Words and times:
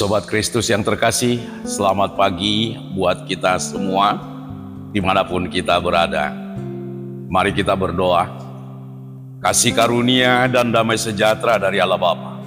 Sobat 0.00 0.24
Kristus 0.24 0.72
yang 0.72 0.80
terkasih, 0.80 1.44
selamat 1.60 2.16
pagi 2.16 2.72
buat 2.96 3.28
kita 3.28 3.60
semua, 3.60 4.16
di 4.96 4.96
mana 4.96 5.28
pun 5.28 5.44
kita 5.44 5.76
berada. 5.76 6.32
Mari 7.28 7.52
kita 7.52 7.76
berdoa. 7.76 8.24
Kasih 9.44 9.76
karunia 9.76 10.48
dan 10.48 10.72
damai 10.72 10.96
sejahtera 10.96 11.60
dari 11.60 11.84
Allah 11.84 12.00
Bapa 12.00 12.40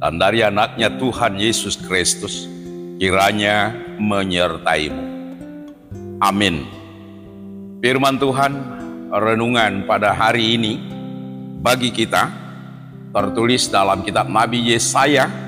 dan 0.00 0.16
dari 0.16 0.40
anaknya 0.40 0.88
Tuhan 0.96 1.36
Yesus 1.36 1.76
Kristus 1.76 2.48
kiranya 2.96 3.76
menyertaimu. 4.00 5.04
Amin. 6.24 6.64
Firman 7.84 8.16
Tuhan 8.16 8.52
renungan 9.12 9.84
pada 9.84 10.16
hari 10.16 10.56
ini 10.56 10.80
bagi 11.60 11.92
kita 11.92 12.32
tertulis 13.12 13.68
dalam 13.68 14.00
kitab 14.00 14.32
Nabi 14.32 14.72
Yesaya 14.72 15.44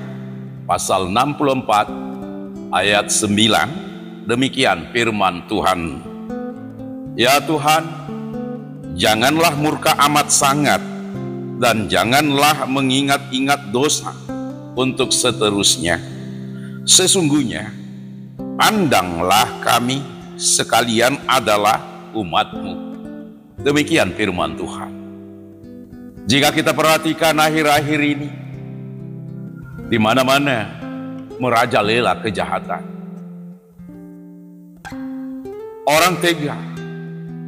pasal 0.69 1.09
64 1.09 2.69
ayat 2.69 3.09
9 3.09 4.29
demikian 4.29 4.93
firman 4.93 5.41
Tuhan. 5.49 5.97
Ya 7.17 7.41
Tuhan 7.41 7.89
janganlah 8.93 9.57
murka 9.57 9.97
amat 10.05 10.29
sangat 10.29 10.77
dan 11.57 11.89
janganlah 11.89 12.69
mengingat-ingat 12.69 13.73
dosa 13.73 14.13
untuk 14.77 15.09
seterusnya. 15.09 15.97
Sesungguhnya 16.85 17.73
pandanglah 18.53 19.49
kami 19.65 20.05
sekalian 20.37 21.17
adalah 21.25 21.81
umatmu. 22.13 22.93
Demikian 23.65 24.13
firman 24.13 24.53
Tuhan. 24.53 24.93
Jika 26.29 26.53
kita 26.53 26.77
perhatikan 26.77 27.33
akhir-akhir 27.41 27.99
ini 28.05 28.48
di 29.89 29.97
mana-mana 29.97 30.69
merajalela 31.41 32.21
kejahatan. 32.21 32.85
Orang 35.89 36.21
tega 36.21 36.53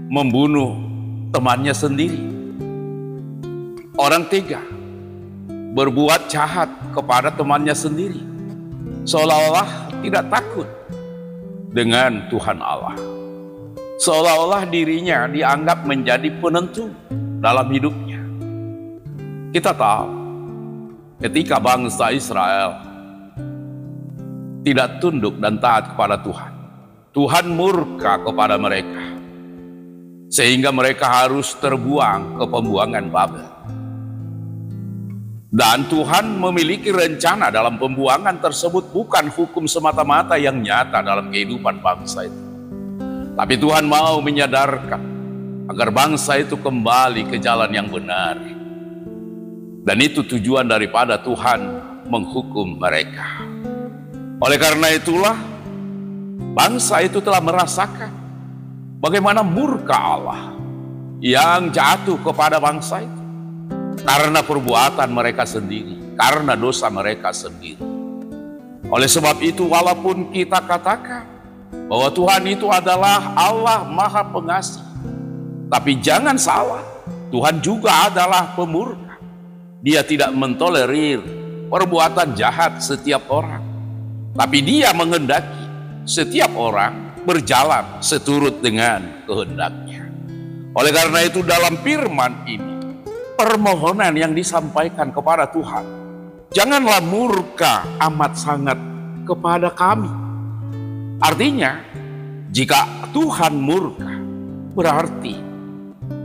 membunuh 0.10 0.74
temannya 1.30 1.78
sendiri. 1.78 2.18
Orang 3.94 4.26
tega 4.26 4.58
berbuat 5.78 6.26
jahat 6.34 6.74
kepada 6.90 7.30
temannya 7.30 7.78
sendiri. 7.78 8.26
Seolah-olah 9.06 9.94
tidak 10.02 10.26
takut 10.34 10.66
dengan 11.70 12.26
Tuhan 12.34 12.58
Allah. 12.58 12.98
Seolah-olah 14.02 14.66
dirinya 14.66 15.30
dianggap 15.30 15.86
menjadi 15.86 16.34
penentu 16.42 16.90
dalam 17.38 17.70
hidupnya. 17.70 18.18
Kita 19.54 19.78
tahu 19.78 20.21
ketika 21.22 21.62
bangsa 21.62 22.10
Israel 22.10 22.82
tidak 24.66 24.98
tunduk 24.98 25.38
dan 25.38 25.62
taat 25.62 25.94
kepada 25.94 26.18
Tuhan. 26.22 26.52
Tuhan 27.14 27.46
murka 27.54 28.18
kepada 28.26 28.58
mereka. 28.58 29.22
Sehingga 30.32 30.72
mereka 30.72 31.12
harus 31.12 31.54
terbuang 31.60 32.40
ke 32.40 32.46
pembuangan 32.48 33.06
Babel. 33.12 33.50
Dan 35.52 35.84
Tuhan 35.92 36.40
memiliki 36.40 36.88
rencana 36.88 37.52
dalam 37.52 37.76
pembuangan 37.76 38.40
tersebut 38.40 38.96
bukan 38.96 39.28
hukum 39.28 39.68
semata-mata 39.68 40.40
yang 40.40 40.64
nyata 40.64 41.04
dalam 41.04 41.28
kehidupan 41.28 41.84
bangsa 41.84 42.24
itu. 42.24 42.42
Tapi 43.36 43.60
Tuhan 43.60 43.84
mau 43.84 44.24
menyadarkan 44.24 45.02
agar 45.68 45.90
bangsa 45.92 46.40
itu 46.40 46.56
kembali 46.56 47.28
ke 47.28 47.36
jalan 47.36 47.68
yang 47.76 47.92
benar 47.92 48.61
dan 49.82 49.98
itu 50.02 50.22
tujuan 50.26 50.70
daripada 50.70 51.18
Tuhan 51.22 51.60
menghukum 52.06 52.78
mereka. 52.78 53.42
Oleh 54.42 54.58
karena 54.58 54.90
itulah 54.94 55.38
bangsa 56.54 57.02
itu 57.06 57.22
telah 57.22 57.42
merasakan 57.42 58.12
bagaimana 59.02 59.42
murka 59.46 59.98
Allah 59.98 60.54
yang 61.22 61.70
jatuh 61.70 62.18
kepada 62.26 62.58
bangsa 62.58 63.06
itu 63.06 63.22
karena 64.02 64.42
perbuatan 64.42 65.10
mereka 65.14 65.46
sendiri, 65.46 66.18
karena 66.18 66.58
dosa 66.58 66.90
mereka 66.90 67.30
sendiri. 67.30 67.86
Oleh 68.90 69.08
sebab 69.08 69.38
itu 69.46 69.70
walaupun 69.70 70.34
kita 70.34 70.60
katakan 70.66 71.24
bahwa 71.86 72.10
Tuhan 72.12 72.44
itu 72.50 72.68
adalah 72.68 73.38
Allah 73.38 73.86
Maha 73.86 74.26
Pengasih, 74.26 74.84
tapi 75.70 76.02
jangan 76.02 76.36
salah, 76.36 76.82
Tuhan 77.30 77.62
juga 77.62 78.10
adalah 78.10 78.58
pemurka. 78.58 79.11
Dia 79.82 80.06
tidak 80.06 80.30
mentolerir 80.38 81.26
perbuatan 81.66 82.38
jahat 82.38 82.78
setiap 82.86 83.26
orang. 83.34 83.66
Tapi 84.38 84.62
dia 84.62 84.94
mengendaki 84.94 85.66
setiap 86.06 86.54
orang 86.54 87.18
berjalan 87.26 87.98
seturut 87.98 88.62
dengan 88.62 89.26
kehendaknya. 89.26 90.06
Oleh 90.78 90.94
karena 90.94 91.20
itu 91.26 91.42
dalam 91.42 91.82
firman 91.82 92.46
ini, 92.46 93.02
permohonan 93.34 94.14
yang 94.14 94.38
disampaikan 94.38 95.10
kepada 95.10 95.50
Tuhan, 95.50 95.86
janganlah 96.54 97.02
murka 97.02 97.82
amat 98.06 98.38
sangat 98.38 98.78
kepada 99.26 99.74
kami. 99.74 100.14
Artinya, 101.18 101.82
jika 102.54 103.10
Tuhan 103.10 103.58
murka, 103.58 104.14
berarti 104.78 105.36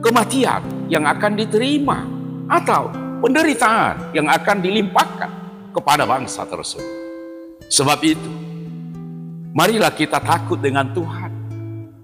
kematian 0.05 0.93
yang 0.93 1.09
akan 1.09 1.33
diterima 1.41 2.05
atau 2.47 3.06
penderitaan 3.26 4.14
yang 4.14 4.31
akan 4.31 4.62
dilimpahkan 4.62 5.31
kepada 5.75 6.06
bangsa 6.06 6.47
tersebut. 6.47 6.87
Sebab 7.66 7.98
itu, 8.06 8.31
marilah 9.50 9.91
kita 9.91 10.22
takut 10.22 10.62
dengan 10.62 10.87
Tuhan 10.94 11.34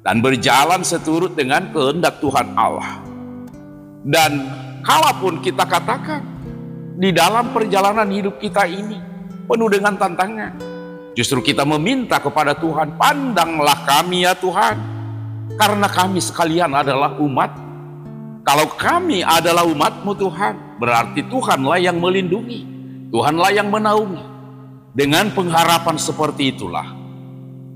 dan 0.02 0.18
berjalan 0.18 0.82
seturut 0.82 1.38
dengan 1.38 1.70
kehendak 1.70 2.18
Tuhan 2.18 2.58
Allah. 2.58 2.98
Dan 4.02 4.50
kalaupun 4.82 5.38
kita 5.38 5.62
katakan 5.62 6.26
di 6.98 7.14
dalam 7.14 7.54
perjalanan 7.54 8.10
hidup 8.10 8.42
kita 8.42 8.66
ini 8.66 8.98
penuh 9.46 9.70
dengan 9.70 9.94
tantangan, 9.94 10.58
justru 11.14 11.38
kita 11.38 11.62
meminta 11.62 12.18
kepada 12.18 12.58
Tuhan, 12.58 12.98
pandanglah 12.98 13.78
kami 13.86 14.26
ya 14.26 14.34
Tuhan, 14.34 14.74
karena 15.54 15.86
kami 15.86 16.18
sekalian 16.18 16.74
adalah 16.74 17.14
umat 17.22 17.71
kalau 18.42 18.74
kami 18.74 19.22
adalah 19.22 19.62
umatmu 19.62 20.18
Tuhan, 20.18 20.82
berarti 20.82 21.22
Tuhanlah 21.30 21.78
yang 21.78 22.02
melindungi, 22.02 22.66
Tuhanlah 23.14 23.54
yang 23.54 23.70
menaungi. 23.70 24.34
Dengan 24.92 25.30
pengharapan 25.30 25.96
seperti 25.96 26.52
itulah, 26.52 26.84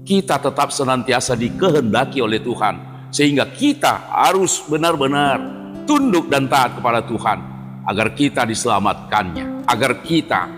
kita 0.02 0.42
tetap 0.42 0.74
senantiasa 0.74 1.38
dikehendaki 1.38 2.18
oleh 2.18 2.42
Tuhan. 2.42 3.08
Sehingga 3.14 3.46
kita 3.46 4.10
harus 4.10 4.60
benar-benar 4.66 5.38
tunduk 5.86 6.26
dan 6.26 6.50
taat 6.50 6.76
kepada 6.76 7.00
Tuhan. 7.06 7.38
Agar 7.86 8.18
kita 8.18 8.42
diselamatkannya, 8.42 9.70
agar 9.70 10.02
kita 10.02 10.50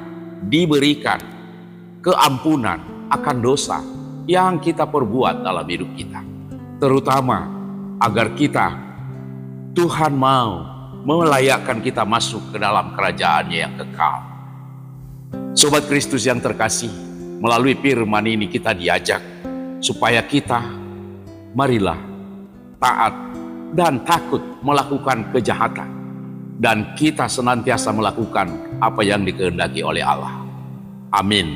diberikan 0.49 1.21
keampunan 2.01 3.13
akan 3.13 3.37
dosa 3.45 3.85
yang 4.25 4.57
kita 4.57 4.89
perbuat 4.89 5.45
dalam 5.45 5.69
hidup 5.69 5.93
kita. 5.93 6.25
Terutama 6.81 7.39
agar 8.01 8.33
kita 8.33 8.88
Tuhan 9.79 10.11
mau 10.11 10.67
melayakkan 11.07 11.79
kita 11.79 12.03
masuk 12.03 12.51
ke 12.51 12.59
dalam 12.59 12.99
kerajaannya 12.99 13.59
yang 13.63 13.75
kekal. 13.79 14.27
Sobat 15.55 15.87
Kristus 15.87 16.27
yang 16.27 16.43
terkasih, 16.43 16.91
melalui 17.39 17.79
firman 17.79 18.27
ini 18.27 18.51
kita 18.51 18.75
diajak 18.75 19.23
supaya 19.79 20.19
kita 20.27 20.59
marilah 21.55 21.95
taat 22.83 23.15
dan 23.71 24.03
takut 24.03 24.43
melakukan 24.67 25.31
kejahatan 25.31 25.91
dan 26.59 26.99
kita 26.99 27.31
senantiasa 27.31 27.95
melakukan 27.95 28.51
apa 28.83 29.07
yang 29.07 29.23
dikehendaki 29.23 29.87
oleh 29.87 30.03
Allah. 30.03 30.43
Amin. 31.15 31.55